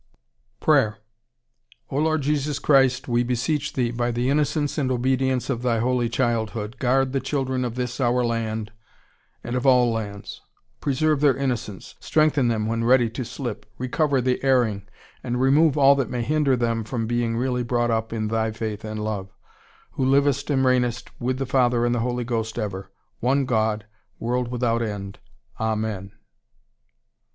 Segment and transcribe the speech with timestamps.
[0.59, 0.97] PRAYER
[1.91, 6.09] O Lord Jesus Christ, we beseech Thee, by the innocence and obedience of Thy Holy
[6.09, 8.71] childhood, guard the children of this our land
[9.43, 10.41] and of all lands;
[10.79, 14.87] preserve their innocence, strengthen them when ready to slip, recover the erring,
[15.23, 18.83] and remove all that may hinder them from being really brought up in Thy faith
[18.83, 19.29] and love;
[19.91, 22.89] Who livest and reignest with the Father and the Holy Ghost ever,
[23.19, 23.85] one God,
[24.17, 25.19] world without end.
[25.59, 26.11] Amen.